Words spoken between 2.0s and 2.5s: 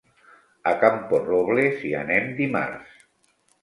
anem